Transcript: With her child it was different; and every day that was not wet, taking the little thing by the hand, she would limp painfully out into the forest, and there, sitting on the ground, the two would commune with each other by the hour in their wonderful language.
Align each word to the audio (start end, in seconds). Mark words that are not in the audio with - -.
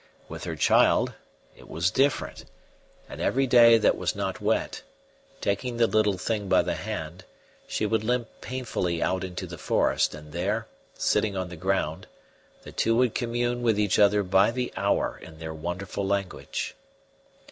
With 0.27 0.45
her 0.45 0.55
child 0.55 1.13
it 1.55 1.69
was 1.69 1.91
different; 1.91 2.45
and 3.07 3.21
every 3.21 3.45
day 3.45 3.77
that 3.77 3.95
was 3.95 4.15
not 4.15 4.41
wet, 4.41 4.81
taking 5.41 5.77
the 5.77 5.85
little 5.85 6.17
thing 6.17 6.47
by 6.49 6.63
the 6.63 6.73
hand, 6.73 7.23
she 7.67 7.85
would 7.85 8.03
limp 8.03 8.27
painfully 8.41 9.03
out 9.03 9.23
into 9.23 9.45
the 9.45 9.59
forest, 9.59 10.15
and 10.15 10.31
there, 10.33 10.65
sitting 10.95 11.37
on 11.37 11.49
the 11.49 11.55
ground, 11.55 12.07
the 12.63 12.71
two 12.71 12.97
would 12.97 13.13
commune 13.13 13.61
with 13.61 13.77
each 13.79 13.99
other 13.99 14.23
by 14.23 14.49
the 14.49 14.73
hour 14.75 15.19
in 15.19 15.37
their 15.37 15.53
wonderful 15.53 16.03
language. 16.03 16.73